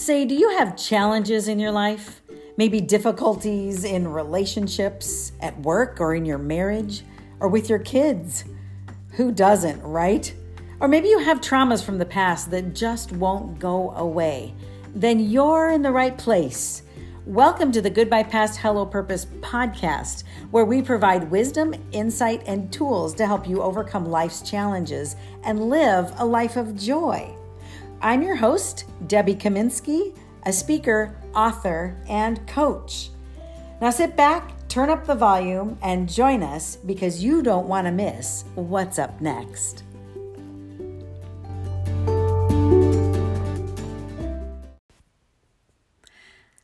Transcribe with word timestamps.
Say, 0.00 0.24
do 0.24 0.34
you 0.34 0.48
have 0.56 0.78
challenges 0.78 1.46
in 1.46 1.58
your 1.58 1.72
life? 1.72 2.22
Maybe 2.56 2.80
difficulties 2.80 3.84
in 3.84 4.08
relationships, 4.08 5.32
at 5.40 5.60
work, 5.60 6.00
or 6.00 6.14
in 6.14 6.24
your 6.24 6.38
marriage, 6.38 7.04
or 7.38 7.48
with 7.48 7.68
your 7.68 7.80
kids? 7.80 8.44
Who 9.16 9.30
doesn't, 9.30 9.82
right? 9.82 10.34
Or 10.80 10.88
maybe 10.88 11.08
you 11.08 11.18
have 11.18 11.42
traumas 11.42 11.84
from 11.84 11.98
the 11.98 12.06
past 12.06 12.50
that 12.50 12.74
just 12.74 13.12
won't 13.12 13.58
go 13.58 13.90
away. 13.90 14.54
Then 14.94 15.20
you're 15.20 15.68
in 15.68 15.82
the 15.82 15.92
right 15.92 16.16
place. 16.16 16.82
Welcome 17.26 17.70
to 17.72 17.82
the 17.82 17.90
Goodbye 17.90 18.22
Past 18.22 18.58
Hello 18.60 18.86
Purpose 18.86 19.26
podcast, 19.42 20.24
where 20.50 20.64
we 20.64 20.80
provide 20.80 21.30
wisdom, 21.30 21.74
insight, 21.92 22.42
and 22.46 22.72
tools 22.72 23.12
to 23.16 23.26
help 23.26 23.46
you 23.46 23.60
overcome 23.60 24.06
life's 24.06 24.40
challenges 24.40 25.14
and 25.44 25.68
live 25.68 26.10
a 26.16 26.24
life 26.24 26.56
of 26.56 26.74
joy. 26.74 27.36
I'm 28.02 28.22
your 28.22 28.36
host, 28.36 28.86
Debbie 29.08 29.34
Kaminsky, 29.34 30.16
a 30.46 30.54
speaker, 30.54 31.14
author, 31.34 31.94
and 32.08 32.46
coach. 32.48 33.10
Now 33.82 33.90
sit 33.90 34.16
back, 34.16 34.54
turn 34.68 34.88
up 34.88 35.04
the 35.04 35.14
volume, 35.14 35.76
and 35.82 36.08
join 36.08 36.42
us 36.42 36.76
because 36.76 37.22
you 37.22 37.42
don't 37.42 37.68
want 37.68 37.86
to 37.86 37.92
miss 37.92 38.46
what's 38.54 38.98
up 38.98 39.20
next. 39.20 39.82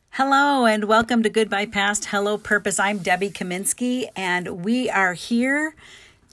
Hello, 0.09 0.65
and 0.65 0.85
welcome 0.85 1.21
to 1.21 1.29
Goodbye 1.29 1.67
Past 1.67 2.05
Hello 2.05 2.39
Purpose. 2.39 2.79
I'm 2.79 2.97
Debbie 2.97 3.29
Kaminsky, 3.29 4.07
and 4.15 4.65
we 4.65 4.89
are 4.89 5.13
here 5.13 5.75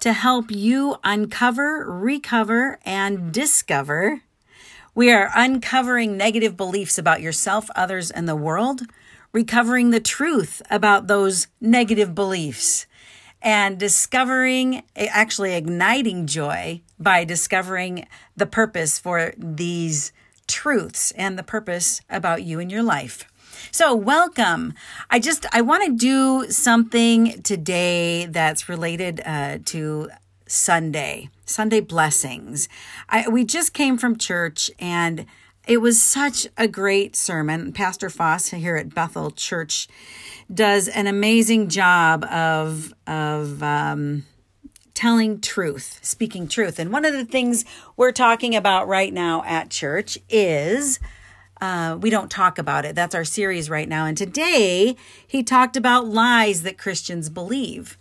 to 0.00 0.14
help 0.14 0.50
you 0.50 0.96
uncover, 1.04 1.84
recover, 1.86 2.78
and 2.86 3.34
discover 3.34 4.22
we 4.94 5.10
are 5.10 5.30
uncovering 5.34 6.16
negative 6.16 6.56
beliefs 6.56 6.98
about 6.98 7.20
yourself, 7.20 7.68
others, 7.74 8.10
and 8.10 8.28
the 8.28 8.36
world, 8.36 8.82
recovering 9.32 9.90
the 9.90 10.00
truth 10.00 10.62
about 10.70 11.08
those 11.08 11.48
negative 11.60 12.14
beliefs, 12.14 12.86
and 13.42 13.78
discovering, 13.78 14.84
actually 14.96 15.54
igniting 15.54 16.26
joy 16.26 16.80
by 16.98 17.24
discovering 17.24 18.06
the 18.36 18.46
purpose 18.46 18.98
for 18.98 19.34
these 19.36 20.12
truths 20.46 21.10
and 21.12 21.38
the 21.38 21.42
purpose 21.42 22.00
about 22.08 22.42
you 22.42 22.60
and 22.60 22.70
your 22.70 22.82
life. 22.82 23.24
So, 23.70 23.94
welcome. 23.94 24.74
I 25.10 25.18
just 25.18 25.46
I 25.52 25.60
want 25.60 25.84
to 25.84 25.96
do 25.96 26.50
something 26.50 27.42
today 27.42 28.26
that's 28.26 28.68
related 28.68 29.20
uh, 29.24 29.58
to 29.66 30.10
Sunday, 30.46 31.30
Sunday 31.44 31.80
blessings. 31.80 32.68
I, 33.08 33.28
we 33.28 33.44
just 33.44 33.72
came 33.72 33.98
from 33.98 34.16
church 34.16 34.70
and 34.78 35.26
it 35.66 35.78
was 35.78 36.00
such 36.00 36.46
a 36.58 36.68
great 36.68 37.16
sermon. 37.16 37.72
Pastor 37.72 38.10
Foss 38.10 38.50
here 38.50 38.76
at 38.76 38.94
Bethel 38.94 39.30
Church 39.30 39.88
does 40.52 40.88
an 40.88 41.06
amazing 41.06 41.68
job 41.68 42.24
of 42.24 42.92
of 43.06 43.62
um, 43.62 44.24
telling 44.92 45.40
truth, 45.40 45.98
speaking 46.02 46.48
truth. 46.48 46.78
And 46.78 46.92
one 46.92 47.04
of 47.04 47.12
the 47.12 47.24
things 47.24 47.64
we're 47.96 48.12
talking 48.12 48.54
about 48.54 48.88
right 48.88 49.12
now 49.12 49.42
at 49.44 49.70
church 49.70 50.18
is 50.28 51.00
uh, 51.60 51.96
we 52.00 52.10
don't 52.10 52.30
talk 52.30 52.58
about 52.58 52.84
it. 52.84 52.94
That's 52.94 53.14
our 53.14 53.24
series 53.24 53.70
right 53.70 53.88
now. 53.88 54.06
And 54.06 54.16
today 54.18 54.96
he 55.26 55.42
talked 55.42 55.76
about 55.76 56.06
lies 56.06 56.62
that 56.62 56.78
Christians 56.78 57.30
believe. 57.30 57.96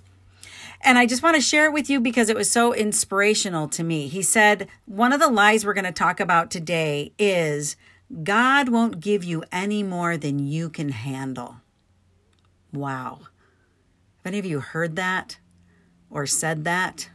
And 0.84 0.98
I 0.98 1.06
just 1.06 1.24
want 1.24 1.36
to 1.36 1.42
share 1.42 1.66
it 1.66 1.74
with 1.74 1.90
you 1.90 2.02
because 2.02 2.30
it 2.30 2.36
was 2.36 2.52
so 2.52 2.74
inspirational 2.74 3.70
to 3.70 3.84
me. 3.84 4.10
He 4.10 4.22
said, 4.22 4.68
One 4.86 5.14
of 5.14 5.22
the 5.22 5.30
lies 5.30 5.66
we're 5.66 5.74
going 5.74 5.86
to 5.86 5.94
talk 5.94 6.20
about 6.20 6.52
today 6.52 7.14
is 7.18 7.78
God 8.24 8.68
won't 8.68 9.00
give 9.00 9.24
you 9.24 9.44
any 9.52 9.82
more 9.82 10.18
than 10.18 10.40
you 10.40 10.70
can 10.70 10.90
handle. 10.90 11.58
Wow. 12.74 13.22
Have 13.22 14.26
any 14.26 14.40
of 14.40 14.46
you 14.46 14.60
heard 14.60 14.98
that 14.98 15.38
or 16.10 16.26
said 16.26 16.66
that? 16.66 17.10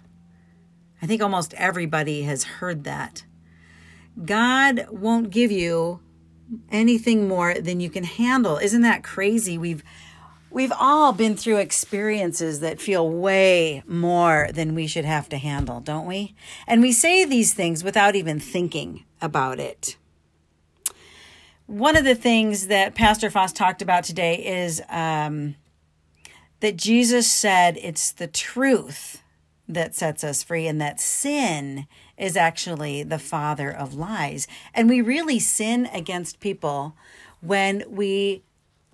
I 1.03 1.07
think 1.07 1.23
almost 1.23 1.55
everybody 1.55 2.23
has 2.23 2.45
heard 2.45 2.85
that. 2.85 3.25
God 4.25 4.87
won't 4.91 5.31
give 5.31 5.53
you 5.53 6.01
anything 6.71 7.29
more 7.29 7.55
than 7.55 7.81
you 7.81 7.91
can 7.91 8.05
handle. 8.05 8.57
Isn't 8.57 8.83
that 8.83 9.05
crazy? 9.05 9.59
We've 9.59 9.85
We've 10.51 10.73
all 10.79 11.13
been 11.13 11.37
through 11.37 11.59
experiences 11.59 12.61
that 12.61 12.81
feel 12.81 13.09
way 13.09 13.83
more 13.87 14.49
than 14.53 14.75
we 14.75 14.87
should 14.87 15.05
have 15.05 15.29
to 15.29 15.39
handle, 15.39 15.81
don't 15.81 16.07
we? 16.07 16.35
And 16.67 16.81
we 16.81 16.93
say 16.93 17.25
these 17.25 17.53
things 17.53 17.85
without 17.85 18.17
even 18.17 18.41
thinking 18.41 19.05
about 19.21 19.61
it. 19.61 19.97
One 21.67 21.97
of 21.97 22.05
the 22.05 22.15
things 22.15 22.69
that 22.69 22.95
Pastor 22.95 23.29
Foss 23.29 23.53
talked 23.53 23.83
about 23.83 24.05
today 24.05 24.37
is 24.37 24.81
um, 24.89 25.57
that 26.61 26.77
Jesus 26.77 27.31
said 27.31 27.77
it's 27.83 28.11
the 28.11 28.27
truth 28.27 29.23
that 29.69 29.95
sets 29.95 30.25
us 30.25 30.43
free 30.43 30.67
and 30.67 30.81
that 30.81 30.99
sin 30.99 31.87
is 32.17 32.39
actually 32.39 33.03
the 33.03 33.19
father 33.19 33.71
of 33.71 33.93
lies. 33.93 34.49
And 34.73 34.89
we 34.89 35.03
really 35.03 35.39
sin 35.39 35.87
against 35.93 36.41
people 36.41 36.97
when 37.41 37.85
we 37.87 38.43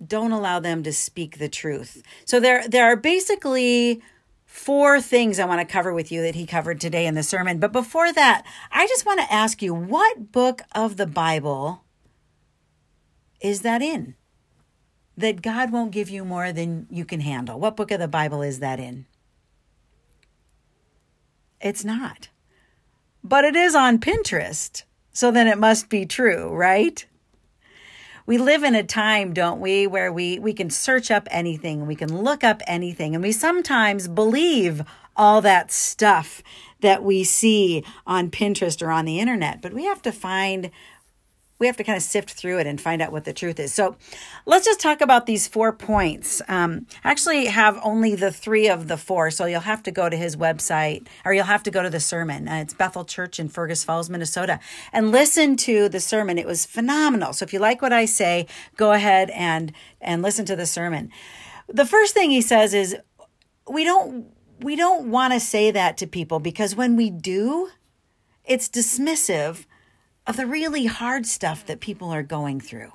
don't 0.07 0.31
allow 0.31 0.59
them 0.59 0.83
to 0.83 0.93
speak 0.93 1.37
the 1.37 1.49
truth. 1.49 2.01
So 2.25 2.39
there 2.39 2.67
there 2.67 2.85
are 2.85 2.95
basically 2.95 4.01
four 4.45 5.01
things 5.01 5.37
I 5.37 5.45
want 5.45 5.59
to 5.59 5.71
cover 5.71 5.93
with 5.93 6.11
you 6.11 6.21
that 6.21 6.35
he 6.35 6.45
covered 6.45 6.79
today 6.79 7.05
in 7.05 7.15
the 7.15 7.23
sermon. 7.23 7.59
But 7.59 7.73
before 7.73 8.13
that, 8.13 8.45
I 8.71 8.87
just 8.87 9.05
want 9.05 9.19
to 9.19 9.33
ask 9.33 9.61
you 9.61 9.73
what 9.73 10.31
book 10.31 10.61
of 10.73 10.97
the 10.97 11.05
Bible 11.05 11.83
is 13.41 13.61
that 13.61 13.81
in? 13.81 14.15
That 15.17 15.41
God 15.41 15.71
won't 15.71 15.91
give 15.91 16.09
you 16.09 16.25
more 16.25 16.51
than 16.51 16.87
you 16.89 17.05
can 17.05 17.19
handle. 17.19 17.59
What 17.59 17.75
book 17.75 17.91
of 17.91 17.99
the 17.99 18.07
Bible 18.07 18.41
is 18.41 18.59
that 18.59 18.79
in? 18.79 19.05
It's 21.61 21.83
not. 21.83 22.29
But 23.23 23.43
it 23.43 23.55
is 23.55 23.75
on 23.75 23.99
Pinterest. 23.99 24.83
So 25.11 25.31
then 25.31 25.47
it 25.47 25.57
must 25.57 25.89
be 25.89 26.05
true, 26.05 26.49
right? 26.53 27.05
We 28.25 28.37
live 28.37 28.63
in 28.63 28.75
a 28.75 28.83
time, 28.83 29.33
don't 29.33 29.59
we, 29.59 29.85
where 29.85 30.11
we, 30.11 30.39
we 30.39 30.53
can 30.53 30.69
search 30.69 31.11
up 31.11 31.27
anything, 31.31 31.85
we 31.85 31.95
can 31.95 32.23
look 32.23 32.43
up 32.43 32.61
anything, 32.67 33.13
and 33.13 33.23
we 33.23 33.31
sometimes 33.31 34.07
believe 34.07 34.81
all 35.15 35.41
that 35.41 35.71
stuff 35.71 36.41
that 36.81 37.03
we 37.03 37.23
see 37.23 37.83
on 38.05 38.29
Pinterest 38.29 38.81
or 38.81 38.91
on 38.91 39.05
the 39.05 39.19
internet. 39.19 39.61
But 39.61 39.73
we 39.73 39.85
have 39.85 40.01
to 40.03 40.11
find 40.11 40.71
we 41.57 41.67
have 41.67 41.77
to 41.77 41.83
kind 41.83 41.95
of 41.95 42.03
sift 42.03 42.31
through 42.31 42.59
it 42.59 42.67
and 42.67 42.81
find 42.81 43.01
out 43.01 43.11
what 43.11 43.23
the 43.23 43.31
truth 43.31 43.59
is. 43.59 43.73
So 43.73 43.95
let's 44.45 44.65
just 44.65 44.79
talk 44.79 44.99
about 44.99 45.25
these 45.25 45.47
four 45.47 45.71
points. 45.71 46.41
Um, 46.47 46.85
actually, 47.03 47.45
have 47.45 47.79
only 47.81 48.13
the 48.15 48.31
three 48.31 48.67
of 48.67 48.87
the 48.87 48.97
four, 48.97 49.31
so 49.31 49.45
you'll 49.45 49.61
have 49.61 49.81
to 49.83 49.91
go 49.91 50.09
to 50.09 50.17
his 50.17 50.35
website 50.35 51.07
or 51.23 51.33
you'll 51.33 51.45
have 51.45 51.63
to 51.63 51.71
go 51.71 51.81
to 51.81 51.89
the 51.89 51.99
sermon. 51.99 52.47
Uh, 52.47 52.55
it's 52.55 52.73
Bethel 52.73 53.05
Church 53.05 53.39
in 53.39 53.47
Fergus 53.47 53.83
Falls, 53.83 54.09
Minnesota, 54.09 54.59
and 54.91 55.11
listen 55.11 55.55
to 55.57 55.87
the 55.87 56.01
sermon. 56.01 56.37
It 56.37 56.45
was 56.45 56.65
phenomenal. 56.65 57.31
So 57.31 57.43
if 57.43 57.53
you 57.53 57.59
like 57.59 57.81
what 57.81 57.93
I 57.93 58.05
say, 58.05 58.47
go 58.75 58.91
ahead 58.91 59.29
and 59.29 59.71
and 60.01 60.21
listen 60.21 60.45
to 60.45 60.55
the 60.55 60.65
sermon. 60.65 61.09
The 61.67 61.85
first 61.85 62.13
thing 62.13 62.31
he 62.31 62.41
says 62.41 62.73
is, 62.73 62.97
we 63.69 63.83
don't 63.85 64.27
we 64.59 64.75
don't 64.75 65.09
want 65.09 65.33
to 65.33 65.39
say 65.39 65.71
that 65.71 65.97
to 65.97 66.07
people 66.07 66.39
because 66.39 66.75
when 66.75 66.95
we 66.95 67.09
do, 67.09 67.69
it's 68.43 68.69
dismissive 68.69 69.65
of 70.27 70.37
the 70.37 70.47
really 70.47 70.85
hard 70.85 71.25
stuff 71.25 71.65
that 71.65 71.79
people 71.79 72.09
are 72.09 72.23
going 72.23 72.59
through. 72.59 72.91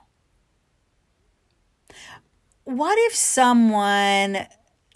What 2.64 2.98
if 2.98 3.14
someone 3.14 4.46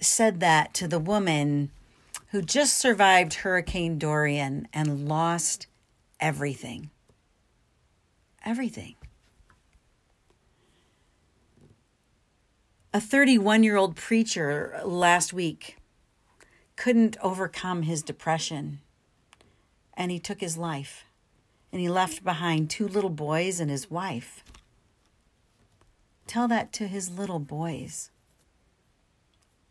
said 0.00 0.40
that 0.40 0.74
to 0.74 0.88
the 0.88 0.98
woman 0.98 1.70
who 2.30 2.42
just 2.42 2.76
survived 2.76 3.34
Hurricane 3.34 3.98
Dorian 3.98 4.68
and 4.72 5.08
lost 5.08 5.66
everything? 6.20 6.90
Everything. 8.44 8.94
A 12.92 13.00
31 13.00 13.64
year 13.64 13.76
old 13.76 13.96
preacher 13.96 14.80
last 14.84 15.32
week 15.32 15.78
couldn't 16.76 17.16
overcome 17.22 17.82
his 17.82 18.02
depression 18.02 18.80
and 19.96 20.10
he 20.10 20.18
took 20.18 20.40
his 20.40 20.56
life 20.56 21.04
and 21.74 21.80
he 21.80 21.88
left 21.88 22.22
behind 22.22 22.70
two 22.70 22.86
little 22.86 23.10
boys 23.10 23.58
and 23.58 23.68
his 23.68 23.90
wife. 23.90 24.44
Tell 26.24 26.46
that 26.46 26.72
to 26.74 26.86
his 26.86 27.10
little 27.10 27.40
boys 27.40 28.12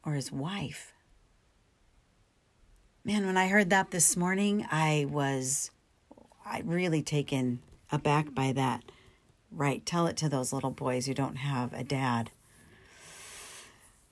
or 0.03 0.11
his 0.11 0.29
wife. 0.29 0.91
Man, 3.05 3.25
when 3.25 3.37
I 3.37 3.47
heard 3.47 3.69
that 3.69 3.91
this 3.91 4.17
morning, 4.17 4.67
I 4.69 5.07
was 5.09 5.71
I 6.45 6.61
really 6.65 7.01
taken 7.01 7.61
aback 7.89 8.35
by 8.35 8.51
that. 8.51 8.83
Right, 9.49 9.85
tell 9.85 10.05
it 10.07 10.17
to 10.17 10.27
those 10.27 10.51
little 10.51 10.71
boys 10.71 11.05
who 11.05 11.13
don't 11.13 11.37
have 11.37 11.71
a 11.71 11.85
dad. 11.85 12.31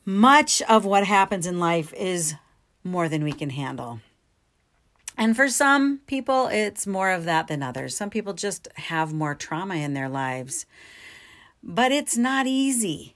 Much 0.06 0.62
of 0.62 0.86
what 0.86 1.06
happens 1.06 1.46
in 1.46 1.60
life 1.60 1.94
is 1.96 2.36
more 2.86 3.10
than 3.10 3.26
we 3.26 3.34
can 3.34 3.50
handle. 3.50 4.00
And 5.18 5.36
for 5.36 5.50
some 5.50 6.00
people, 6.08 6.48
it's 6.48 6.88
more 6.88 7.12
of 7.12 7.26
that 7.26 7.48
than 7.48 7.62
others. 7.62 7.96
Some 7.96 8.10
people 8.10 8.34
just 8.34 8.68
have 8.76 9.14
more 9.14 9.36
trauma 9.36 9.76
in 9.76 9.94
their 9.94 10.10
lives. 10.10 10.66
but 11.64 11.92
it's 11.92 12.18
not 12.18 12.48
easy. 12.48 13.16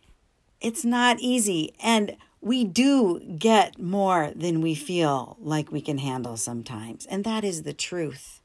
It's 0.62 0.86
not 0.86 1.19
easy. 1.19 1.74
And 1.81 2.15
we 2.42 2.63
do 2.63 3.19
get 3.39 3.80
more 3.80 4.31
than 4.36 4.62
we 4.62 4.75
feel 4.75 5.36
like 5.39 5.71
we 5.71 5.81
can 5.81 5.97
handle 5.97 6.38
sometimes. 6.38 7.06
And 7.07 7.24
that 7.24 7.44
is 7.44 7.63
the 7.63 7.74
truth. 7.74 8.41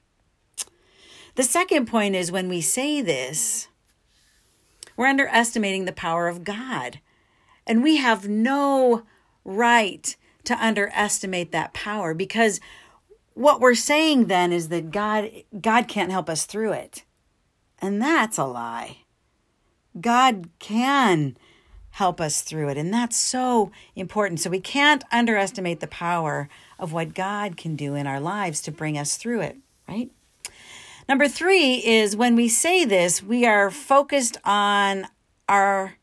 The 1.34 1.42
second 1.42 1.86
point 1.86 2.14
is 2.14 2.32
when 2.32 2.48
we 2.48 2.60
say 2.60 3.02
this, 3.02 3.68
we're 4.96 5.06
underestimating 5.06 5.84
the 5.84 5.92
power 5.92 6.28
of 6.28 6.44
God. 6.44 7.00
And 7.66 7.82
we 7.82 7.96
have 7.96 8.28
no 8.28 9.02
right 9.44 10.16
to 10.44 10.64
underestimate 10.64 11.52
that 11.52 11.74
power 11.74 12.14
because 12.14 12.58
what 13.40 13.58
we're 13.58 13.74
saying 13.74 14.26
then 14.26 14.52
is 14.52 14.68
that 14.68 14.90
God 14.90 15.30
God 15.58 15.88
can't 15.88 16.10
help 16.10 16.28
us 16.28 16.44
through 16.44 16.72
it. 16.72 17.04
And 17.78 18.00
that's 18.00 18.36
a 18.36 18.44
lie. 18.44 18.98
God 19.98 20.50
can 20.58 21.38
help 21.92 22.20
us 22.20 22.42
through 22.42 22.68
it. 22.68 22.76
And 22.76 22.92
that's 22.92 23.16
so 23.16 23.72
important. 23.96 24.40
So 24.40 24.50
we 24.50 24.60
can't 24.60 25.04
underestimate 25.10 25.80
the 25.80 25.86
power 25.86 26.50
of 26.78 26.92
what 26.92 27.14
God 27.14 27.56
can 27.56 27.76
do 27.76 27.94
in 27.94 28.06
our 28.06 28.20
lives 28.20 28.60
to 28.62 28.70
bring 28.70 28.98
us 28.98 29.16
through 29.16 29.40
it, 29.40 29.56
right? 29.88 30.10
Number 31.08 31.26
three 31.26 31.76
is 31.76 32.14
when 32.14 32.36
we 32.36 32.46
say 32.46 32.84
this, 32.84 33.22
we 33.22 33.46
are 33.46 33.70
focused 33.70 34.36
on 34.44 35.06
our 35.48 35.94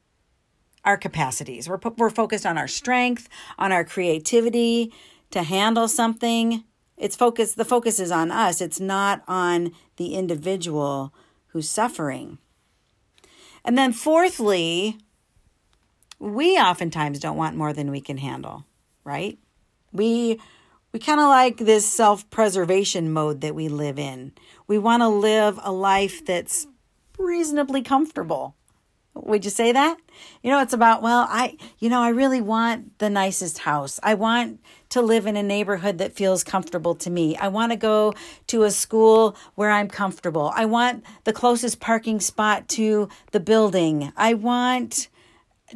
our 0.83 0.97
capacities. 0.97 1.69
We're, 1.69 1.79
we're 1.97 2.09
focused 2.09 2.45
on 2.45 2.57
our 2.57 2.67
strength, 2.67 3.29
on 3.59 3.71
our 3.71 3.83
creativity 3.83 4.91
to 5.31 5.43
handle 5.43 5.87
something. 5.87 6.63
It's 6.97 7.15
focus 7.15 7.53
the 7.53 7.65
focus 7.65 7.99
is 7.99 8.11
on 8.11 8.31
us. 8.31 8.59
It's 8.59 8.79
not 8.79 9.23
on 9.27 9.71
the 9.97 10.15
individual 10.15 11.13
who's 11.47 11.69
suffering. 11.69 12.39
And 13.63 13.77
then 13.77 13.93
fourthly, 13.93 14.97
we 16.19 16.57
oftentimes 16.57 17.19
don't 17.19 17.37
want 17.37 17.55
more 17.55 17.73
than 17.73 17.91
we 17.91 18.01
can 18.01 18.17
handle, 18.17 18.65
right? 19.03 19.37
We 19.91 20.39
we 20.91 20.99
kind 20.99 21.19
of 21.19 21.27
like 21.27 21.57
this 21.57 21.85
self-preservation 21.85 23.11
mode 23.11 23.41
that 23.41 23.53
we 23.53 23.67
live 23.69 23.99
in. 23.99 24.31
We 24.67 24.77
want 24.77 25.01
to 25.01 25.07
live 25.07 25.59
a 25.61 25.71
life 25.71 26.25
that's 26.25 26.65
reasonably 27.19 27.81
comfortable. 27.81 28.56
Would 29.25 29.45
you 29.45 29.51
say 29.51 29.71
that? 29.71 29.97
You 30.41 30.51
know, 30.51 30.61
it's 30.61 30.73
about, 30.73 31.01
well, 31.01 31.27
I, 31.29 31.57
you 31.79 31.89
know, 31.89 32.01
I 32.01 32.09
really 32.09 32.41
want 32.41 32.97
the 32.99 33.09
nicest 33.09 33.59
house. 33.59 33.99
I 34.03 34.13
want 34.13 34.59
to 34.89 35.01
live 35.01 35.25
in 35.25 35.35
a 35.35 35.43
neighborhood 35.43 35.97
that 35.97 36.13
feels 36.13 36.43
comfortable 36.43 36.95
to 36.95 37.09
me. 37.09 37.35
I 37.37 37.47
want 37.49 37.71
to 37.71 37.77
go 37.77 38.13
to 38.47 38.63
a 38.63 38.71
school 38.71 39.35
where 39.55 39.69
I'm 39.69 39.87
comfortable. 39.87 40.51
I 40.55 40.65
want 40.65 41.03
the 41.23 41.33
closest 41.33 41.79
parking 41.79 42.19
spot 42.19 42.67
to 42.69 43.09
the 43.31 43.39
building. 43.39 44.11
I 44.15 44.33
want 44.33 45.07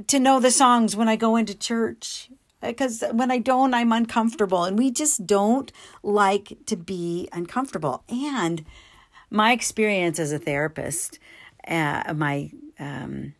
to 0.08 0.20
know 0.20 0.40
the 0.40 0.52
songs 0.52 0.96
when 0.96 1.10
I 1.10 1.16
go 1.16 1.36
into 1.36 1.58
church 1.58 2.30
because 2.62 3.04
when 3.12 3.32
I 3.32 3.40
don't, 3.40 3.74
I'm 3.74 3.92
uncomfortable. 3.92 4.64
And 4.64 4.78
we 4.78 4.92
just 4.92 5.26
don't 5.26 5.72
like 6.04 6.58
to 6.68 6.76
be 6.78 7.28
uncomfortable. 7.34 8.04
And 8.08 8.64
my 9.30 9.52
experience 9.52 10.20
as 10.20 10.32
a 10.32 10.40
therapist, 10.40 11.20
uh, 11.68 12.14
my 12.16 12.52
um, 12.82 13.34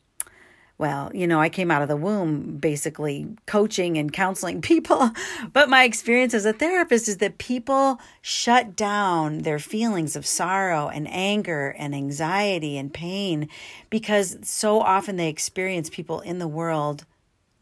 well, 0.82 1.12
you 1.14 1.28
know, 1.28 1.40
I 1.40 1.50
came 1.50 1.70
out 1.70 1.84
of 1.84 1.90
the 1.90 1.96
womb 1.96 2.58
basically 2.58 3.28
coaching 3.46 4.00
and 4.00 4.12
counseling 4.12 4.62
people. 4.64 5.12
But 5.54 5.70
my 5.70 5.84
experience 5.84 6.34
as 6.34 6.44
a 6.44 6.54
therapist 6.54 7.08
is 7.08 7.18
that 7.18 7.38
people 7.38 8.00
shut 8.22 8.76
down 8.76 9.44
their 9.44 9.60
feelings 9.60 10.16
of 10.16 10.26
sorrow 10.26 10.90
and 10.90 11.08
anger 11.12 11.76
and 11.78 11.94
anxiety 11.94 12.80
and 12.80 12.92
pain 12.92 13.48
because 13.92 14.40
so 14.42 14.82
often 14.82 15.18
they 15.18 15.30
experience 15.30 15.88
people 15.88 16.20
in 16.22 16.40
the 16.40 16.48
world 16.48 17.06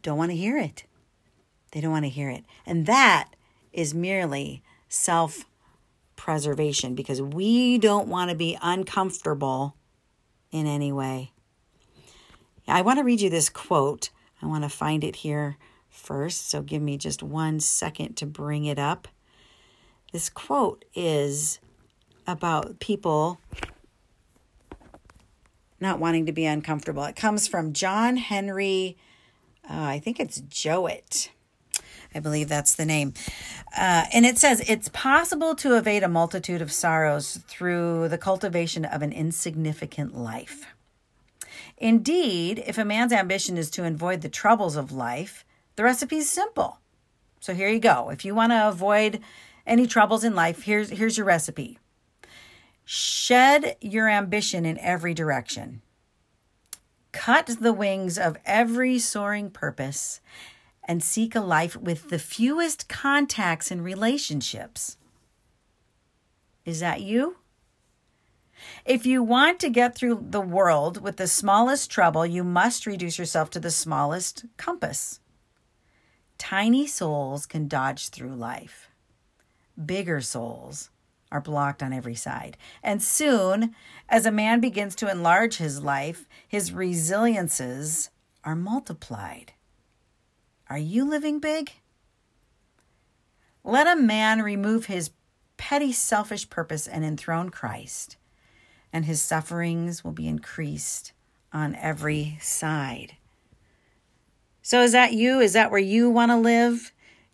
don't 0.01 0.17
want 0.17 0.31
to 0.31 0.37
hear 0.37 0.57
it. 0.57 0.85
They 1.71 1.81
don't 1.81 1.91
want 1.91 2.05
to 2.05 2.09
hear 2.09 2.29
it. 2.29 2.45
And 2.65 2.85
that 2.85 3.31
is 3.73 3.93
merely 3.93 4.63
self 4.87 5.43
preservation 6.15 6.95
because 6.95 7.21
we 7.21 7.77
don't 7.77 8.07
want 8.07 8.29
to 8.29 8.35
be 8.35 8.57
uncomfortable 8.61 9.75
in 10.51 10.65
any 10.67 10.93
way. 10.93 11.33
I 12.69 12.81
want 12.81 13.00
to 13.00 13.04
read 13.04 13.21
you 13.21 13.30
this 13.30 13.50
quote. 13.50 14.10
I 14.42 14.45
want 14.45 14.63
to 14.63 14.69
find 14.69 15.04
it 15.04 15.18
here 15.18 15.57
first, 15.89 16.50
so 16.50 16.62
give 16.62 16.81
me 16.81 16.98
just 16.98 17.24
one 17.24 17.60
second 17.60 18.16
to 18.18 18.25
bring 18.25 18.66
it 18.66 18.80
up. 18.80 19.07
This 20.12 20.30
quote 20.30 20.86
is 20.94 21.60
about 22.25 22.80
people 22.80 23.39
not 25.80 26.00
wanting 26.00 26.25
to 26.25 26.31
be 26.31 26.45
uncomfortable. 26.45 27.04
It 27.06 27.16
comes 27.16 27.48
from 27.48 27.74
John 27.74 28.18
Henry, 28.18 28.98
uh, 29.69 29.81
I 29.81 30.00
think 30.00 30.19
it's 30.19 30.42
Jowett. 30.42 31.31
I 32.13 32.19
believe 32.19 32.50
that's 32.50 32.75
the 32.75 32.86
name. 32.86 33.13
Uh, 33.77 34.06
and 34.12 34.25
it 34.25 34.38
says, 34.38 34.62
It's 34.68 34.89
possible 34.89 35.56
to 35.56 35.77
evade 35.77 36.04
a 36.04 36.10
multitude 36.10 36.62
of 36.62 36.72
sorrows 36.72 37.39
through 37.48 38.10
the 38.10 38.18
cultivation 38.18 38.83
of 38.83 39.01
an 39.01 39.12
insignificant 39.12 40.18
life. 40.18 40.65
Indeed, 41.79 42.61
if 42.67 42.77
a 42.77 42.85
man's 42.85 43.13
ambition 43.13 43.57
is 43.57 43.69
to 43.71 43.85
avoid 43.85 44.21
the 44.21 44.29
troubles 44.29 44.75
of 44.75 44.91
life, 44.91 45.45
the 45.75 45.83
recipe 45.83 46.17
is 46.17 46.29
simple. 46.29 46.79
So 47.39 47.53
here 47.53 47.69
you 47.69 47.79
go. 47.79 48.09
If 48.09 48.25
you 48.25 48.35
want 48.35 48.51
to 48.51 48.67
avoid 48.67 49.21
any 49.65 49.87
troubles 49.87 50.25
in 50.25 50.35
life, 50.35 50.63
here's 50.63 50.89
here's 50.89 51.17
your 51.17 51.25
recipe. 51.25 51.79
Shed 52.83 53.77
your 53.79 54.09
ambition 54.09 54.65
in 54.65 54.77
every 54.79 55.13
direction. 55.13 55.81
Cut 57.11 57.55
the 57.61 57.73
wings 57.73 58.17
of 58.17 58.37
every 58.45 58.99
soaring 58.99 59.49
purpose 59.49 60.19
and 60.83 61.03
seek 61.03 61.33
a 61.35 61.39
life 61.39 61.77
with 61.77 62.09
the 62.09 62.19
fewest 62.19 62.89
contacts 62.89 63.71
and 63.71 63.83
relationships. 63.83 64.97
Is 66.65 66.81
that 66.81 67.01
you? 67.01 67.37
If 68.85 69.06
you 69.06 69.23
want 69.23 69.59
to 69.59 69.69
get 69.69 69.95
through 69.95 70.25
the 70.29 70.41
world 70.41 71.01
with 71.01 71.17
the 71.17 71.27
smallest 71.27 71.89
trouble, 71.91 72.25
you 72.25 72.44
must 72.44 72.85
reduce 72.85 73.17
yourself 73.17 73.50
to 73.51 73.59
the 73.59 73.71
smallest 73.71 74.45
compass. 74.57 75.19
Tiny 76.38 76.88
souls 76.88 77.45
can 77.45 77.67
dodge 77.67 78.09
through 78.09 78.35
life. 78.35 78.89
Bigger 79.83 80.21
souls 80.21 80.89
are 81.31 81.41
blocked 81.41 81.83
on 81.83 81.93
every 81.93 82.15
side. 82.15 82.57
And 82.81 83.03
soon, 83.03 83.75
as 84.07 84.25
a 84.25 84.31
man 84.31 84.60
begins 84.60 84.95
to 84.95 85.12
enlarge 85.12 85.57
his 85.57 85.81
life, 85.81 86.27
his 86.48 86.72
resiliences 86.72 88.10
are 88.43 88.55
multiplied. 88.55 89.53
Are 90.69 90.77
you 90.77 91.07
living 91.07 91.39
big? 91.39 91.72
Let 93.63 93.88
a 93.88 94.00
man 94.00 94.41
remove 94.41 94.86
his 94.86 95.12
petty 95.57 95.91
selfish 95.91 96.50
purpose 96.50 96.88
and 96.88 97.03
enthrone 97.03 97.50
Christ 97.50 98.17
and 98.91 99.05
his 99.05 99.22
sufferings 99.22 100.03
will 100.03 100.12
be 100.12 100.27
increased 100.27 101.13
on 101.53 101.75
every 101.75 102.38
side. 102.41 103.15
So, 104.62 104.81
is 104.81 104.91
that 104.91 105.13
you? 105.13 105.39
Is 105.39 105.53
that 105.53 105.72
where 105.72 105.79
you 105.79 106.10
want 106.10 106.31
to 106.31 106.38
live? 106.38 106.91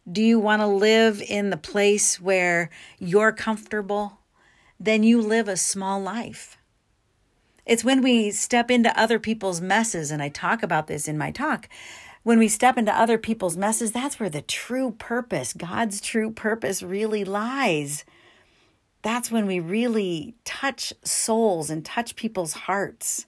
Do 0.09 0.21
you 0.21 0.39
want 0.39 0.61
to 0.61 0.67
live 0.67 1.21
in 1.21 1.49
the 1.49 1.57
place 1.57 2.21
where 2.21 2.69
you're 2.99 3.31
comfortable? 3.31 4.19
Then 4.79 5.03
you 5.03 5.21
live 5.21 5.47
a 5.47 5.57
small 5.57 5.99
life. 5.99 6.57
It's 7.65 7.83
when 7.83 8.01
we 8.01 8.29
step 8.31 8.69
into 8.69 8.97
other 8.99 9.19
people's 9.19 9.59
messes, 9.59 10.11
and 10.11 10.21
I 10.21 10.29
talk 10.29 10.61
about 10.61 10.87
this 10.87 11.07
in 11.07 11.17
my 11.17 11.31
talk. 11.31 11.67
When 12.21 12.37
we 12.37 12.47
step 12.47 12.77
into 12.77 12.95
other 12.95 13.17
people's 13.17 13.57
messes, 13.57 13.91
that's 13.91 14.19
where 14.19 14.29
the 14.29 14.41
true 14.41 14.91
purpose, 14.91 15.53
God's 15.53 15.99
true 15.99 16.31
purpose, 16.31 16.83
really 16.83 17.23
lies 17.23 18.05
that's 19.05 19.29
when 19.29 19.45
we 19.45 19.59
really 19.59 20.33
touch 20.45 20.91
souls 21.03 21.69
and 21.69 21.85
touch 21.85 22.15
people's 22.15 22.53
hearts. 22.53 23.27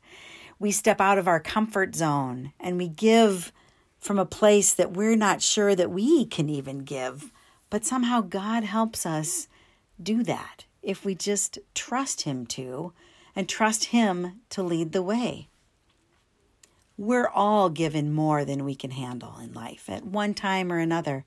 We 0.57 0.72
step 0.72 1.00
out 1.00 1.19
of 1.19 1.27
our 1.27 1.39
comfort 1.39 1.93
zone 1.93 2.51
and 2.60 2.79
we 2.79 2.88
give 2.88 3.53
from 4.00 4.17
a 4.17 4.25
place 4.25 4.74
that 4.74 4.93
we're 4.93 5.15
not 5.15 5.43
sure 5.43 5.75
that 5.75 5.91
we 5.91 6.25
can 6.25 6.50
even 6.50 6.79
give. 6.79 7.31
But 7.69 7.86
somehow 7.86 8.22
God 8.22 8.63
helps 8.63 9.05
us 9.05 9.48
do 10.01 10.24
that 10.24 10.65
if 10.81 11.05
we 11.05 11.13
just 11.13 11.60
trust 11.75 12.22
Him 12.22 12.48
to 12.48 12.91
and 13.36 13.48
trust 13.48 13.86
Him 13.86 14.41
to 14.50 14.63
lead 14.63 14.93
the 14.93 15.03
way. 15.03 15.48
We're 16.98 17.29
all 17.29 17.69
given 17.69 18.12
more 18.12 18.43
than 18.46 18.65
we 18.65 18.74
can 18.74 18.89
handle 18.89 19.38
in 19.38 19.53
life 19.53 19.91
at 19.91 20.03
one 20.03 20.34
time 20.34 20.74
or 20.74 20.79
another. 20.79 21.25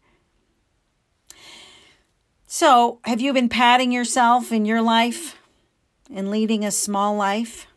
So, 2.52 2.98
have 3.04 3.20
you 3.20 3.32
been 3.32 3.48
patting 3.48 3.92
yourself 3.92 4.50
in 4.50 4.64
your 4.64 4.82
life 4.82 5.36
and 6.12 6.32
leading 6.32 6.64
a 6.64 6.72
small 6.72 7.14
life? 7.14 7.68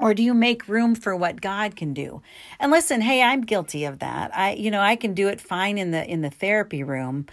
Or 0.00 0.12
do 0.12 0.24
you 0.24 0.34
make 0.34 0.66
room 0.66 0.96
for 0.96 1.14
what 1.14 1.40
God 1.40 1.76
can 1.76 1.94
do? 1.94 2.20
And 2.58 2.72
listen, 2.72 3.02
hey, 3.02 3.22
I'm 3.22 3.42
guilty 3.42 3.84
of 3.84 4.00
that. 4.00 4.36
I 4.36 4.54
you 4.54 4.72
know, 4.72 4.80
I 4.80 4.96
can 4.96 5.14
do 5.14 5.28
it 5.28 5.40
fine 5.40 5.78
in 5.78 5.92
the 5.92 6.04
in 6.04 6.22
the 6.22 6.30
therapy 6.30 6.82
room. 6.82 7.26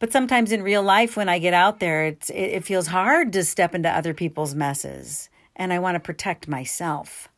But 0.00 0.10
sometimes 0.10 0.50
in 0.50 0.64
real 0.64 0.82
life 0.82 1.16
when 1.16 1.28
I 1.28 1.38
get 1.38 1.54
out 1.54 1.78
there, 1.78 2.06
it's 2.06 2.28
it, 2.28 2.34
it 2.34 2.64
feels 2.64 2.88
hard 2.88 3.32
to 3.34 3.44
step 3.44 3.72
into 3.72 3.88
other 3.88 4.14
people's 4.14 4.56
messes 4.56 5.30
and 5.54 5.72
I 5.72 5.78
want 5.78 5.94
to 5.94 6.00
protect 6.00 6.48
myself. 6.48 7.28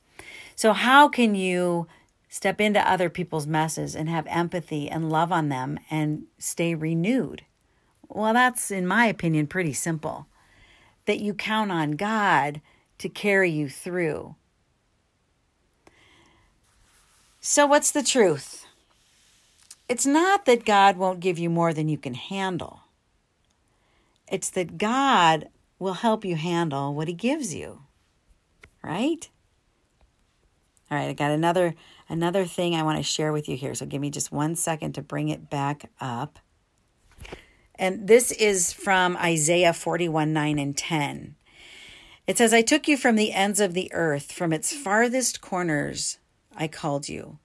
So, 0.54 0.72
how 0.72 1.08
can 1.08 1.34
you 1.34 1.88
step 2.30 2.58
into 2.58 2.80
other 2.90 3.10
people's 3.10 3.46
messes 3.46 3.94
and 3.94 4.08
have 4.08 4.26
empathy 4.28 4.88
and 4.88 5.10
love 5.10 5.30
on 5.30 5.50
them 5.50 5.78
and 5.90 6.22
stay 6.38 6.74
renewed? 6.74 7.42
Well, 8.08 8.32
that's, 8.32 8.70
in 8.70 8.86
my 8.86 9.06
opinion, 9.06 9.46
pretty 9.46 9.72
simple. 9.72 10.26
That 11.06 11.20
you 11.20 11.34
count 11.34 11.70
on 11.70 11.92
God 11.92 12.60
to 12.98 13.08
carry 13.08 13.50
you 13.50 13.68
through. 13.68 14.34
So, 17.40 17.66
what's 17.66 17.90
the 17.90 18.02
truth? 18.02 18.66
It's 19.88 20.06
not 20.06 20.46
that 20.46 20.64
God 20.64 20.96
won't 20.96 21.20
give 21.20 21.38
you 21.38 21.48
more 21.48 21.72
than 21.72 21.88
you 21.88 21.96
can 21.96 22.14
handle. 22.14 22.80
It's 24.28 24.50
that 24.50 24.78
God 24.78 25.48
will 25.78 25.94
help 25.94 26.24
you 26.24 26.34
handle 26.34 26.92
what 26.94 27.06
He 27.06 27.14
gives 27.14 27.54
you. 27.54 27.82
Right? 28.82 29.28
All 30.90 30.98
right, 30.98 31.08
I 31.08 31.12
got 31.12 31.32
another 31.32 31.74
another 32.08 32.44
thing 32.44 32.74
I 32.74 32.82
want 32.82 32.98
to 32.98 33.02
share 33.02 33.32
with 33.32 33.48
you 33.48 33.56
here. 33.56 33.74
So 33.74 33.86
give 33.86 34.00
me 34.00 34.10
just 34.10 34.30
one 34.30 34.54
second 34.54 34.92
to 34.94 35.02
bring 35.02 35.28
it 35.28 35.50
back 35.50 35.90
up. 36.00 36.38
And 37.78 38.08
this 38.08 38.32
is 38.32 38.72
from 38.72 39.16
Isaiah 39.16 39.72
41 39.72 40.32
9 40.32 40.58
and 40.58 40.76
10. 40.76 41.36
It 42.26 42.38
says, 42.38 42.52
I 42.52 42.62
took 42.62 42.88
you 42.88 42.96
from 42.96 43.16
the 43.16 43.32
ends 43.32 43.60
of 43.60 43.74
the 43.74 43.92
earth, 43.92 44.32
from 44.32 44.52
its 44.52 44.72
farthest 44.72 45.40
corners, 45.40 46.18
I 46.56 46.66
called 46.66 47.08
you. 47.08 47.38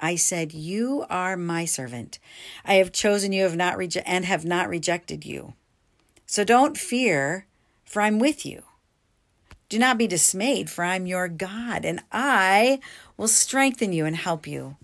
I 0.00 0.14
said, 0.14 0.52
You 0.52 1.04
are 1.10 1.36
my 1.36 1.64
servant. 1.64 2.18
I 2.64 2.74
have 2.74 2.92
chosen 2.92 3.32
you 3.32 3.42
have 3.42 3.56
not 3.56 3.76
reje- 3.76 4.02
and 4.06 4.24
have 4.24 4.44
not 4.44 4.68
rejected 4.68 5.26
you. 5.26 5.54
So 6.26 6.44
don't 6.44 6.78
fear, 6.78 7.46
for 7.84 8.02
I'm 8.02 8.18
with 8.18 8.46
you. 8.46 8.62
Do 9.68 9.78
not 9.78 9.98
be 9.98 10.06
dismayed, 10.06 10.70
for 10.70 10.84
I'm 10.84 11.06
your 11.06 11.28
God, 11.28 11.84
and 11.84 12.00
I 12.12 12.80
will 13.16 13.28
strengthen 13.28 13.92
you 13.92 14.06
and 14.06 14.16
help 14.16 14.46
you. 14.46 14.76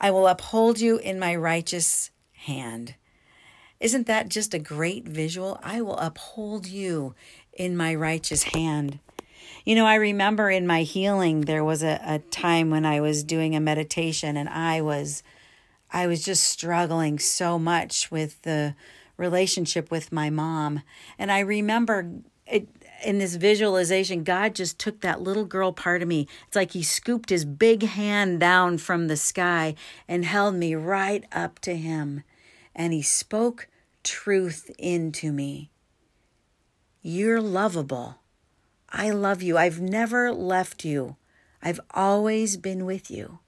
I 0.00 0.10
will 0.10 0.26
uphold 0.26 0.80
you 0.80 0.98
in 0.98 1.18
my 1.18 1.36
righteous 1.36 2.10
hand. 2.32 2.94
Isn't 3.84 4.06
that 4.06 4.30
just 4.30 4.54
a 4.54 4.58
great 4.58 5.06
visual? 5.06 5.60
I 5.62 5.82
will 5.82 5.98
uphold 5.98 6.66
you 6.66 7.14
in 7.52 7.76
my 7.76 7.94
righteous 7.94 8.44
hand. 8.44 8.98
You 9.66 9.74
know, 9.74 9.84
I 9.84 9.96
remember 9.96 10.48
in 10.48 10.66
my 10.66 10.84
healing 10.84 11.42
there 11.42 11.62
was 11.62 11.82
a, 11.82 12.00
a 12.02 12.20
time 12.20 12.70
when 12.70 12.86
I 12.86 13.02
was 13.02 13.22
doing 13.22 13.54
a 13.54 13.60
meditation 13.60 14.38
and 14.38 14.48
I 14.48 14.80
was 14.80 15.22
I 15.92 16.06
was 16.06 16.24
just 16.24 16.44
struggling 16.44 17.18
so 17.18 17.58
much 17.58 18.10
with 18.10 18.40
the 18.40 18.74
relationship 19.18 19.90
with 19.90 20.10
my 20.10 20.30
mom. 20.30 20.80
And 21.18 21.30
I 21.30 21.40
remember 21.40 22.10
it 22.46 22.66
in 23.04 23.18
this 23.18 23.34
visualization, 23.34 24.24
God 24.24 24.54
just 24.54 24.78
took 24.78 25.02
that 25.02 25.20
little 25.20 25.44
girl 25.44 25.72
part 25.72 26.00
of 26.00 26.08
me. 26.08 26.26
It's 26.46 26.56
like 26.56 26.72
He 26.72 26.82
scooped 26.82 27.28
His 27.28 27.44
big 27.44 27.82
hand 27.82 28.40
down 28.40 28.78
from 28.78 29.08
the 29.08 29.16
sky 29.18 29.74
and 30.08 30.24
held 30.24 30.54
me 30.54 30.74
right 30.74 31.26
up 31.32 31.58
to 31.58 31.76
Him. 31.76 32.22
And 32.74 32.94
He 32.94 33.02
spoke 33.02 33.68
truth 34.04 34.70
into 34.78 35.32
me. 35.32 35.70
You're 37.02 37.40
lovable. 37.40 38.20
I 38.88 39.10
love 39.10 39.42
you. 39.42 39.58
I've 39.58 39.80
never 39.80 40.32
left 40.32 40.84
you. 40.84 41.16
I've 41.62 41.80
always 41.90 42.56
been 42.56 42.84
with 42.84 43.10
you. 43.10 43.40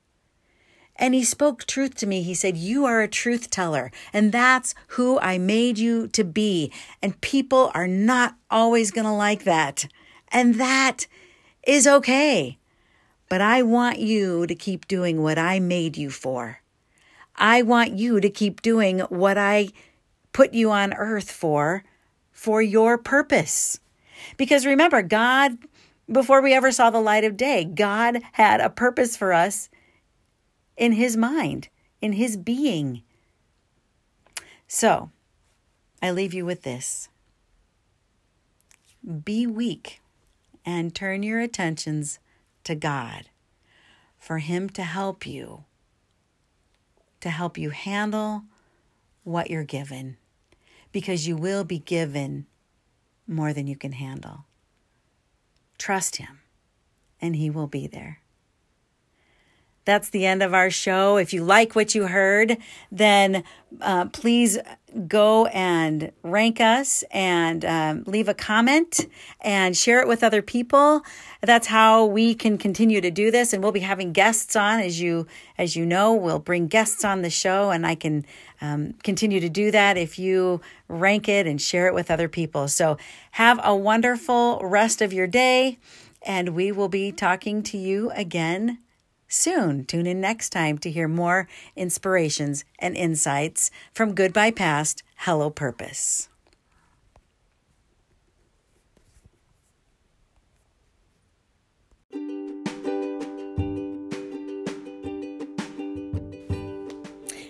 And 0.96 1.14
he 1.14 1.24
spoke 1.24 1.66
truth 1.66 1.94
to 1.96 2.06
me. 2.06 2.22
He 2.22 2.34
said, 2.34 2.56
You 2.56 2.86
are 2.86 3.02
a 3.02 3.08
truth 3.08 3.50
teller, 3.50 3.92
and 4.12 4.32
that's 4.32 4.74
who 4.88 5.18
I 5.20 5.38
made 5.38 5.78
you 5.78 6.08
to 6.08 6.24
be. 6.24 6.72
And 7.02 7.20
people 7.20 7.70
are 7.74 7.86
not 7.86 8.36
always 8.50 8.90
going 8.90 9.04
to 9.04 9.12
like 9.12 9.44
that. 9.44 9.86
And 10.28 10.54
that 10.56 11.06
is 11.66 11.86
okay. 11.86 12.58
But 13.28 13.40
I 13.40 13.62
want 13.62 13.98
you 13.98 14.46
to 14.46 14.54
keep 14.54 14.88
doing 14.88 15.22
what 15.22 15.38
I 15.38 15.60
made 15.60 15.96
you 15.96 16.10
for. 16.10 16.60
I 17.36 17.62
want 17.62 17.92
you 17.92 18.20
to 18.20 18.30
keep 18.30 18.62
doing 18.62 19.00
what 19.00 19.36
I 19.36 19.68
put 20.36 20.52
you 20.52 20.70
on 20.70 20.92
earth 20.92 21.30
for, 21.30 21.82
for 22.30 22.60
your 22.60 22.98
purpose. 22.98 23.80
Because 24.36 24.66
remember, 24.66 25.00
God, 25.00 25.56
before 26.12 26.42
we 26.42 26.52
ever 26.52 26.70
saw 26.70 26.90
the 26.90 27.00
light 27.00 27.24
of 27.24 27.38
day, 27.38 27.64
God 27.64 28.18
had 28.32 28.60
a 28.60 28.68
purpose 28.68 29.16
for 29.16 29.32
us 29.32 29.70
in 30.76 30.92
his 30.92 31.16
mind, 31.16 31.70
in 32.02 32.12
his 32.12 32.36
being. 32.36 33.02
So, 34.68 35.10
I 36.02 36.10
leave 36.10 36.34
you 36.34 36.44
with 36.44 36.64
this 36.64 37.08
be 39.24 39.46
weak 39.46 40.02
and 40.66 40.94
turn 40.94 41.22
your 41.22 41.40
attentions 41.40 42.18
to 42.64 42.74
God 42.74 43.30
for 44.18 44.36
Him 44.36 44.68
to 44.70 44.82
help 44.82 45.26
you, 45.26 45.64
to 47.20 47.30
help 47.30 47.56
you 47.56 47.70
handle 47.70 48.42
what 49.24 49.48
you're 49.48 49.64
given, 49.64 50.18
because 50.96 51.28
you 51.28 51.36
will 51.36 51.62
be 51.62 51.78
given 51.78 52.46
more 53.28 53.52
than 53.52 53.66
you 53.66 53.76
can 53.76 53.92
handle. 53.92 54.46
Trust 55.76 56.16
Him, 56.16 56.40
and 57.20 57.36
He 57.36 57.50
will 57.50 57.66
be 57.66 57.86
there 57.86 58.22
that's 59.86 60.10
the 60.10 60.26
end 60.26 60.42
of 60.42 60.52
our 60.52 60.68
show. 60.68 61.16
If 61.16 61.32
you 61.32 61.42
like 61.44 61.74
what 61.74 61.94
you 61.94 62.08
heard, 62.08 62.58
then 62.92 63.44
uh, 63.80 64.06
please 64.06 64.58
go 65.06 65.46
and 65.46 66.10
rank 66.22 66.60
us 66.60 67.04
and 67.12 67.64
um, 67.64 68.02
leave 68.06 68.28
a 68.28 68.34
comment 68.34 69.06
and 69.40 69.76
share 69.76 70.00
it 70.00 70.08
with 70.08 70.24
other 70.24 70.42
people. 70.42 71.02
That's 71.40 71.68
how 71.68 72.04
we 72.04 72.34
can 72.34 72.58
continue 72.58 73.00
to 73.00 73.10
do 73.10 73.30
this. 73.30 73.52
And 73.52 73.62
we'll 73.62 73.72
be 73.72 73.80
having 73.80 74.12
guests 74.12 74.56
on, 74.56 74.80
as 74.80 75.00
you 75.00 75.26
as 75.56 75.76
you 75.76 75.86
know. 75.86 76.14
We'll 76.14 76.40
bring 76.40 76.66
guests 76.66 77.04
on 77.04 77.22
the 77.22 77.30
show, 77.30 77.70
and 77.70 77.86
I 77.86 77.94
can 77.94 78.26
um, 78.60 78.94
continue 79.04 79.38
to 79.38 79.48
do 79.48 79.70
that 79.70 79.96
if 79.96 80.18
you 80.18 80.60
rank 80.88 81.28
it 81.28 81.46
and 81.46 81.60
share 81.62 81.86
it 81.86 81.94
with 81.94 82.10
other 82.10 82.28
people. 82.28 82.66
So 82.66 82.96
have 83.32 83.60
a 83.62 83.76
wonderful 83.76 84.60
rest 84.64 85.00
of 85.00 85.12
your 85.12 85.28
day, 85.28 85.78
and 86.22 86.50
we 86.56 86.72
will 86.72 86.88
be 86.88 87.12
talking 87.12 87.62
to 87.64 87.78
you 87.78 88.10
again 88.16 88.78
soon. 89.28 89.84
Tune 89.84 90.06
in 90.06 90.20
next 90.20 90.50
time 90.50 90.78
to 90.78 90.90
hear 90.90 91.08
more 91.08 91.48
inspirations 91.74 92.64
and 92.78 92.96
insights 92.96 93.70
from 93.92 94.14
Goodbye 94.14 94.50
Past, 94.50 95.02
Hello 95.16 95.50
Purpose. 95.50 96.28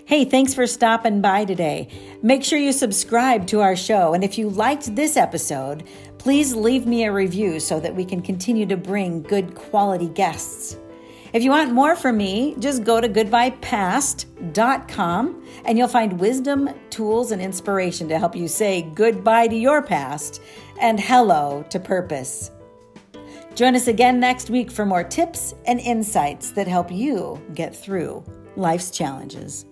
Hey, 0.06 0.24
thanks 0.24 0.54
for 0.54 0.68
stopping 0.68 1.20
by 1.20 1.44
today. 1.44 1.88
Make 2.22 2.44
sure 2.44 2.60
you 2.60 2.70
subscribe 2.70 3.48
to 3.48 3.60
our 3.60 3.74
show. 3.74 4.14
And 4.14 4.22
if 4.22 4.38
you 4.38 4.48
liked 4.48 4.94
this 4.94 5.16
episode, 5.16 5.82
please 6.18 6.54
leave 6.54 6.86
me 6.86 7.04
a 7.04 7.12
review 7.12 7.58
so 7.58 7.80
that 7.80 7.94
we 7.94 8.04
can 8.04 8.22
continue 8.22 8.66
to 8.66 8.76
bring 8.76 9.22
good 9.22 9.56
quality 9.56 10.08
guests. 10.08 10.76
If 11.36 11.42
you 11.42 11.50
want 11.50 11.70
more 11.70 11.94
from 11.94 12.16
me, 12.16 12.56
just 12.58 12.82
go 12.82 12.98
to 12.98 13.10
goodbyepast.com 13.10 15.44
and 15.66 15.76
you'll 15.76 15.86
find 15.86 16.18
wisdom, 16.18 16.70
tools, 16.88 17.30
and 17.30 17.42
inspiration 17.42 18.08
to 18.08 18.18
help 18.18 18.34
you 18.34 18.48
say 18.48 18.90
goodbye 18.94 19.48
to 19.48 19.54
your 19.54 19.82
past 19.82 20.40
and 20.80 20.98
hello 20.98 21.62
to 21.68 21.78
purpose. 21.78 22.50
Join 23.54 23.76
us 23.76 23.86
again 23.86 24.18
next 24.18 24.48
week 24.48 24.70
for 24.70 24.86
more 24.86 25.04
tips 25.04 25.52
and 25.66 25.78
insights 25.78 26.52
that 26.52 26.66
help 26.66 26.90
you 26.90 27.38
get 27.52 27.76
through 27.76 28.24
life's 28.56 28.90
challenges. 28.90 29.66